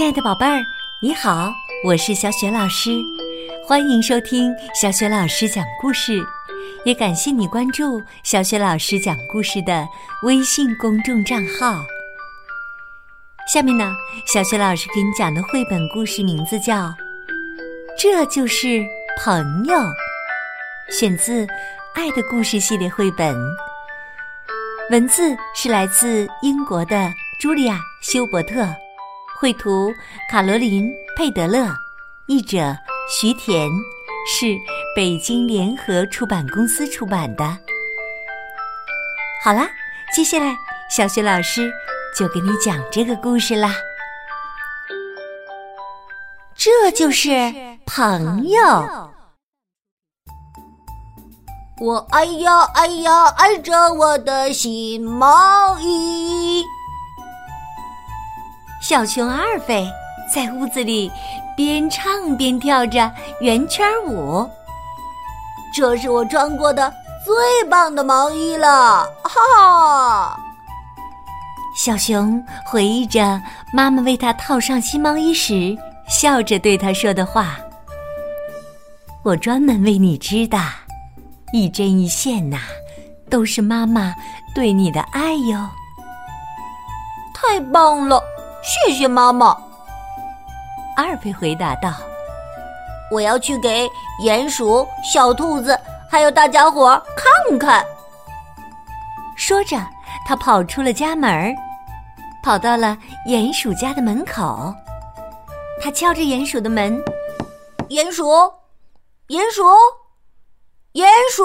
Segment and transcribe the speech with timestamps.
[0.00, 0.64] 亲爱的宝贝儿，
[1.02, 1.52] 你好，
[1.84, 2.88] 我是小雪老师，
[3.62, 6.26] 欢迎收听小雪老师讲故事，
[6.86, 9.86] 也感谢你关注小雪老师讲故事的
[10.22, 11.84] 微信公众账号。
[13.46, 13.94] 下面呢，
[14.24, 16.76] 小雪老师给你讲的绘本故事名字叫
[17.98, 18.82] 《这就是
[19.22, 19.74] 朋友》，
[20.90, 21.44] 选自
[21.94, 23.36] 《爱的故事》系列绘本，
[24.90, 28.66] 文字是来自英国的茱莉亚·休伯特。
[29.40, 29.90] 绘图
[30.28, 30.84] 卡罗琳·
[31.16, 31.66] 佩德勒，
[32.26, 32.76] 译者
[33.08, 33.70] 徐田，
[34.28, 34.54] 是
[34.94, 37.44] 北京联合出版公司出版的。
[39.42, 39.66] 好啦，
[40.14, 40.54] 接下来
[40.90, 41.72] 小雪老师
[42.14, 43.74] 就给你讲这个故事啦。
[46.54, 47.30] 这就是
[47.86, 48.60] 朋友。
[51.80, 56.19] 我哎呀哎呀爱着我的新毛衣。
[58.90, 59.88] 小熊阿尔菲
[60.28, 61.08] 在屋子里
[61.56, 63.08] 边唱边跳着
[63.40, 64.44] 圆圈舞。
[65.72, 66.92] 这是我穿过的
[67.24, 70.40] 最棒的毛衣了，哈哈！
[71.76, 73.40] 小熊回忆着
[73.72, 77.58] 妈妈为他套上新毛衣时，笑着对他说的话
[79.22, 80.58] ：“我专门为你织的，
[81.52, 82.58] 一针一线呐，
[83.30, 84.12] 都是妈妈
[84.52, 85.64] 对你的爱哟。”
[87.32, 88.20] 太棒了！
[88.62, 89.46] 谢谢妈妈，
[90.96, 91.94] 阿尔菲回答道
[93.10, 93.88] ：“我要去给
[94.22, 95.78] 鼹鼠、小兔子
[96.10, 97.84] 还有大家伙看看。”
[99.34, 99.78] 说着，
[100.26, 101.56] 他跑出了家门，
[102.42, 104.74] 跑到了鼹鼠家的门口。
[105.80, 107.02] 他敲着鼹鼠的门
[107.88, 108.24] ：“鼹鼠，
[109.28, 109.62] 鼹鼠，
[110.92, 111.44] 鼹鼠！”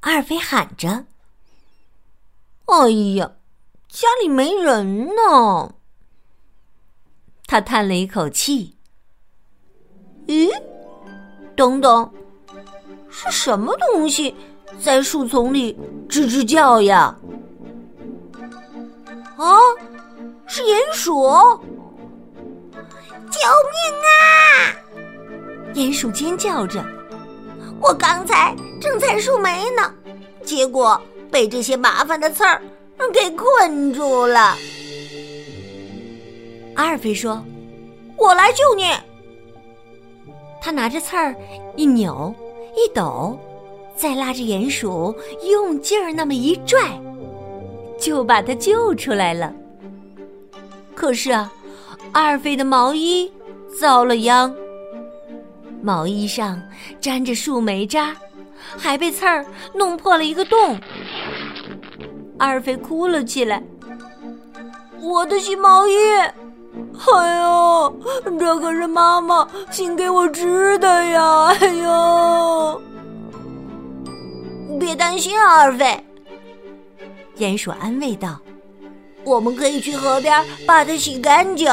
[0.00, 1.04] 阿尔菲喊着
[2.66, 3.30] ：“哎呀！”
[3.92, 5.74] 家里没人呢，
[7.46, 8.74] 他叹了一口气。
[10.26, 10.50] 咦，
[11.54, 12.10] 等等，
[13.10, 14.34] 是什么东西
[14.80, 17.14] 在树丛里吱吱叫呀？
[19.36, 19.58] 啊，
[20.46, 21.12] 是鼹鼠！
[23.30, 23.38] 救
[23.68, 23.76] 命
[24.08, 24.16] 啊！
[25.74, 26.82] 鼹鼠尖叫着
[27.78, 29.94] ：“我刚才正采树莓呢，
[30.46, 30.98] 结果
[31.30, 32.62] 被这些麻烦的刺儿。”
[33.12, 34.56] 给困住了，
[36.74, 37.44] 阿尔菲说
[38.16, 38.90] ：“我来救你。”
[40.62, 41.34] 他拿着刺儿
[41.76, 42.34] 一扭
[42.74, 43.38] 一抖，
[43.94, 45.14] 再拉着鼹鼠
[45.48, 46.98] 用劲儿那么一拽，
[48.00, 49.52] 就把他救出来了。
[50.94, 51.52] 可是啊，
[52.12, 53.30] 阿尔菲的毛衣
[53.78, 54.54] 遭了殃，
[55.82, 56.60] 毛衣上
[57.00, 58.16] 沾着树莓渣，
[58.78, 59.44] 还被刺儿
[59.74, 60.78] 弄破了一个洞。
[62.42, 63.62] 阿尔菲哭了起来。
[65.00, 68.00] 我的新毛衣，哎呦，
[68.36, 71.46] 这可是妈妈新给我织的呀！
[71.60, 72.82] 哎呦，
[74.76, 76.04] 别担心，阿尔菲。
[77.36, 78.40] 鼹鼠安慰道
[79.22, 81.70] ：“我们可以去河边把它洗干净。”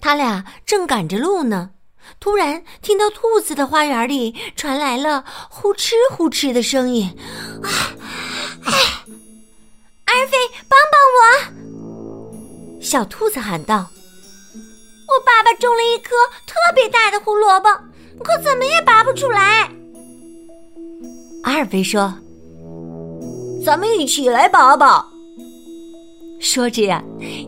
[0.00, 1.70] 他俩正赶着路呢，
[2.18, 7.16] 突然听到兔子的花园里传来了呼哧呼哧的声音。
[7.62, 7.68] 啊！
[8.64, 8.72] 哎，
[10.06, 10.36] 阿尔菲，
[10.68, 12.80] 帮帮我！
[12.80, 13.86] 小兔子喊道
[14.54, 16.14] ：“我爸爸种了一颗
[16.46, 17.68] 特别大的胡萝卜，
[18.24, 19.70] 可怎么也拔不出来。”
[21.44, 22.14] 阿尔菲说
[23.64, 25.06] ：“咱们一起来拔拔。”
[26.40, 27.02] 说着呀，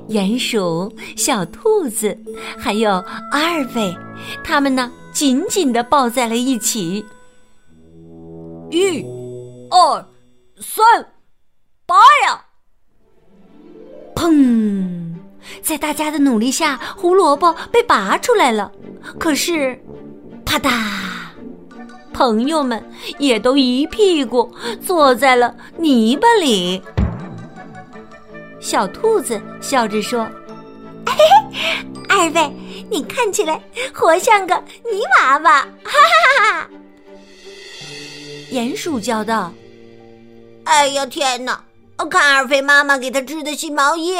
[0.09, 2.16] 鼹鼠、小兔子
[2.59, 2.91] 还有
[3.31, 3.94] 阿尔菲，
[4.43, 7.04] 他们呢紧紧的抱在了一起。
[8.71, 9.04] 一、
[9.71, 10.04] 二。
[10.60, 10.84] 三，
[11.87, 11.94] 拔
[12.26, 12.47] 呀！
[14.16, 15.15] 砰！
[15.62, 18.72] 在大家的努力下，胡萝卜被拔出来了。
[19.20, 19.81] 可是，
[20.44, 20.69] 啪嗒，
[22.12, 22.82] 朋友们
[23.20, 24.53] 也都一屁股
[24.84, 26.82] 坐在了泥巴里。
[28.61, 30.25] 小兔子笑着说
[31.06, 31.15] ：“嘿
[31.53, 32.53] 嘿，二位，
[32.91, 33.62] 你看起来
[33.94, 34.55] 活像个
[34.91, 36.71] 泥娃娃！”哈哈哈哈！
[38.50, 39.53] 鼹鼠叫道。
[40.65, 41.61] 哎呀天哪！
[42.11, 44.17] 看阿尔菲妈妈给他织的新毛衣。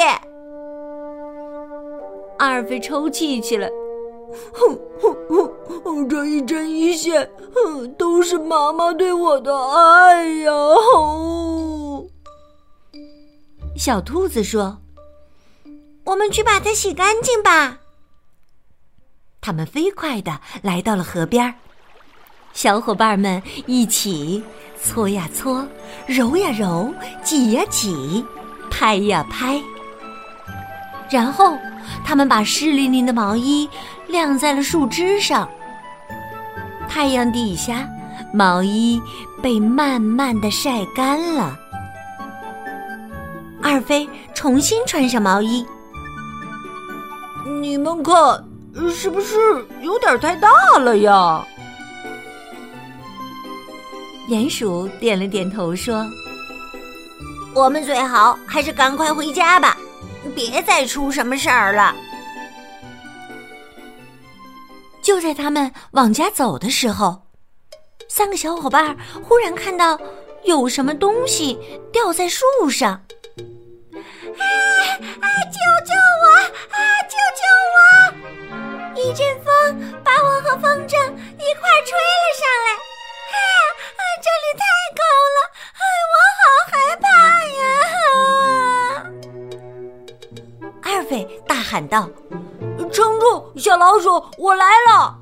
[2.37, 3.69] 阿尔菲抽泣起来，
[4.53, 5.51] 哼哼
[5.83, 10.51] 哼，这一针一线，哼，都是妈妈对我的爱呀！
[13.79, 14.77] 小兔子说
[16.03, 17.77] ：“我们去把它洗干净吧。”
[19.39, 21.55] 他们飞快的来到了河边，
[22.51, 24.43] 小伙伴们一起。
[24.81, 25.65] 搓呀搓，
[26.07, 26.93] 揉呀揉，
[27.23, 28.25] 挤呀挤，
[28.69, 29.61] 拍呀拍。
[31.09, 31.57] 然后，
[32.05, 33.69] 他们把湿淋淋的毛衣
[34.07, 35.49] 晾在了树枝上。
[36.87, 37.85] 太阳底下，
[38.33, 39.01] 毛衣
[39.41, 41.58] 被慢慢的晒干了。
[43.61, 45.65] 二飞重新穿上毛衣。
[47.61, 48.13] 你们看，
[48.93, 49.37] 是不是
[49.81, 51.45] 有点太大了呀？
[54.29, 56.05] 鼹鼠点了点头说
[57.55, 59.75] ：“我们最好还是赶快回家吧。”
[60.35, 61.95] 别再出什么事儿了！
[65.01, 67.23] 就在他们往家走的时候，
[68.07, 69.99] 三个小伙伴忽然看到
[70.43, 71.57] 有什么东西
[71.91, 73.01] 掉在树上。
[75.21, 75.27] 啊！
[75.45, 75.91] 救救
[76.21, 76.25] 我！
[76.71, 76.77] 啊！
[77.07, 77.41] 救救
[77.75, 77.77] 我！
[78.95, 79.47] 一阵风
[80.03, 82.67] 把我和风筝一块吹了上来。
[83.31, 83.99] 啊！
[84.21, 84.63] 这里太
[84.99, 85.01] 高
[85.35, 85.37] 了，
[85.79, 85.81] 哎，
[86.11, 86.41] 我好
[86.71, 86.73] 害
[87.03, 87.07] 怕
[87.59, 87.63] 呀！
[90.83, 91.11] 二飞
[91.47, 92.09] 大喊道
[92.91, 95.15] ：“撑住，小老鼠，我来了！”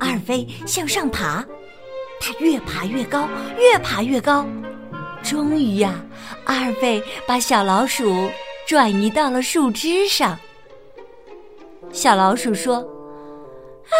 [0.00, 1.44] 二飞向上爬，
[2.20, 4.44] 他越爬越高，越爬越高，
[5.22, 5.94] 终于呀，
[6.44, 8.30] 二飞把小老鼠
[8.66, 10.38] 转移到了树枝上。
[11.92, 12.76] 小老鼠说
[13.88, 13.94] ：“啊，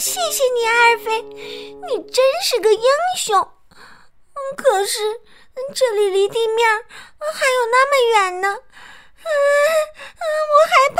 [0.00, 2.82] 谢谢你，二飞，你真是个英
[3.16, 3.38] 雄。
[3.38, 5.00] 嗯可是……”
[5.72, 6.68] 这里离地面
[7.32, 9.24] 还有那么远呢，嗯
[10.18, 10.98] 嗯，我害怕。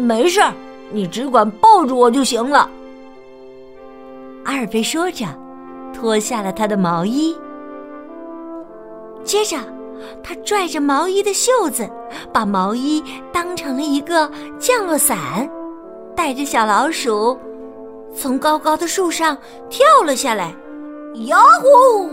[0.00, 0.54] 没事儿，
[0.92, 2.70] 你只管抱住我就行了。
[4.44, 5.26] 阿尔飞说着，
[5.96, 7.34] 脱下了他的毛衣，
[9.24, 9.56] 接着
[10.22, 11.88] 他拽着毛衣的袖子，
[12.30, 13.02] 把毛衣
[13.32, 15.50] 当成了一个降落伞，
[16.14, 17.38] 带着小老鼠
[18.14, 19.38] 从高高的树上
[19.70, 20.54] 跳了下来。
[21.24, 22.10] 呀呼！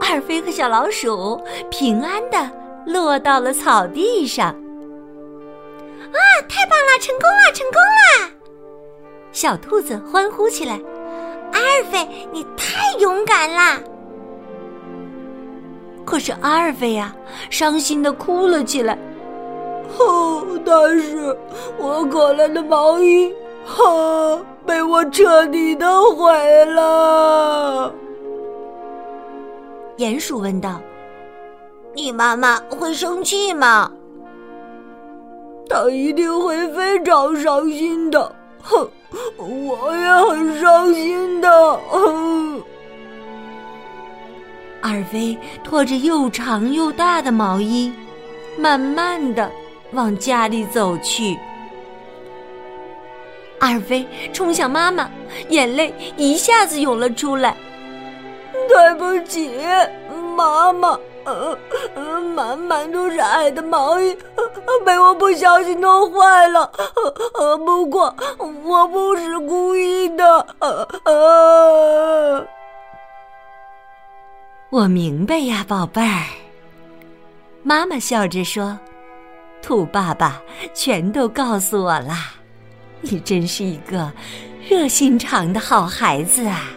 [0.00, 1.38] 二飞和小老鼠
[1.70, 2.50] 平安的
[2.86, 4.46] 落到了草地上。
[4.46, 8.30] 啊，太棒了，成功了，成功了！
[9.30, 10.80] 小兔子欢呼起来。
[11.52, 13.78] 阿尔菲，你太勇敢啦！
[16.04, 17.14] 可是阿尔菲呀，
[17.50, 18.98] 伤心的哭了起来。
[19.98, 21.36] 哦，但是
[21.78, 23.32] 我可怜的毛衣，
[23.64, 24.40] 哈！
[24.66, 27.92] 被我彻底的毁了。
[29.96, 30.80] 鼹鼠问道
[31.92, 33.90] ：“你妈妈会生气吗
[35.68, 38.32] ？”“她一定会非常伤心的。
[38.62, 38.88] ”“哼，
[39.36, 41.48] 我也很伤心的。”。
[44.82, 47.92] 二飞拖着又长又大的毛衣，
[48.58, 49.50] 慢慢的
[49.92, 51.38] 往家里走去。
[53.58, 55.10] 二飞冲向妈妈，
[55.50, 57.54] 眼泪一下子涌了出来。
[58.68, 59.50] 对不起，
[60.34, 60.98] 妈妈，
[61.94, 64.16] 呃，满满都是爱的毛衣
[64.84, 66.70] 被我不小心弄坏了。
[67.38, 68.14] 呃，不过
[68.64, 70.46] 我不是故意的。
[71.04, 72.46] 呃，
[74.70, 76.24] 我明白呀，宝贝儿。
[77.62, 78.78] 妈妈笑着说
[79.60, 80.40] ：“兔爸爸
[80.72, 82.14] 全都告诉我了。”
[83.02, 84.12] 你真是一个
[84.68, 86.68] 热心肠的好孩子啊！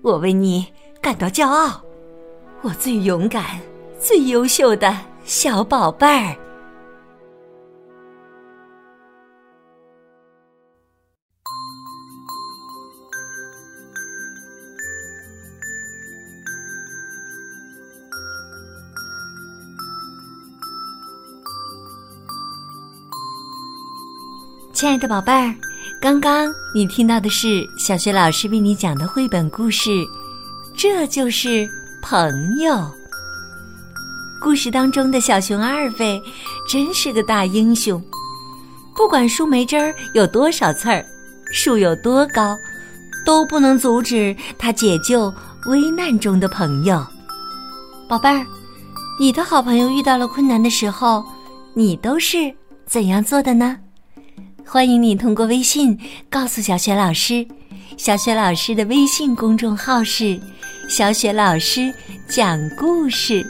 [0.00, 0.66] 我为你
[1.00, 1.83] 感到骄傲，
[2.64, 3.60] 我最勇敢、
[4.00, 6.34] 最优秀的小宝贝儿。
[24.72, 25.54] 亲爱的宝贝儿，
[26.00, 29.90] 刚刚你听到的是小学老师为你讲的绘本故事，
[30.74, 31.68] 这就是
[32.04, 32.78] 朋友。
[34.38, 36.22] 故事当中的小熊二飞
[36.68, 38.00] 真是个大英雄，
[38.94, 41.02] 不管树莓汁儿有多少刺儿，
[41.50, 42.54] 树有多高，
[43.24, 45.32] 都不能阻止他解救
[45.64, 47.02] 危难中的朋友。
[48.06, 48.44] 宝贝儿，
[49.18, 51.24] 你的好朋友遇到了困难的时候，
[51.72, 53.78] 你都是怎样做的呢？
[54.66, 57.46] 欢迎你通过微信告诉小雪老师，
[57.96, 60.38] 小雪老师的微信公众号是
[60.88, 61.92] “小雪老师
[62.28, 63.44] 讲故事”，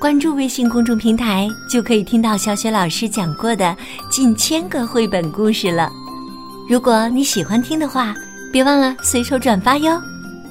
[0.00, 3.76] 关注微信公众平台就可以听到小雪老师讲过的
[4.10, 5.90] 近千个绘本故事了。
[6.68, 8.14] 如果你喜欢听的话，
[8.52, 10.00] 别忘了随手转发哟。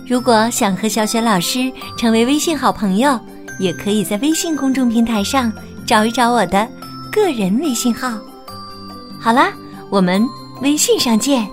[0.08, 3.20] 如果想和小雪老师成为微信好朋友，
[3.60, 5.52] 也可以在微信公众平台上
[5.86, 6.68] 找一找我的
[7.12, 8.18] 个人微信号。
[9.20, 9.52] 好啦。
[9.92, 10.24] 我们
[10.62, 11.50] 微信上见。